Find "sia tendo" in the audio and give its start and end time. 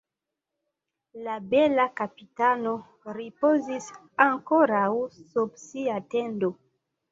5.69-6.55